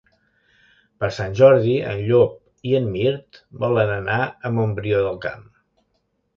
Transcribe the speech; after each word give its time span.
Per 1.03 1.09
Sant 1.17 1.35
Jordi 1.39 1.75
en 1.91 2.01
Llop 2.07 2.33
i 2.71 2.75
en 2.81 2.89
Mirt 2.97 3.41
volen 3.67 3.95
anar 4.01 4.19
a 4.51 4.55
Montbrió 4.59 5.07
del 5.09 5.25
Camp. 5.31 5.49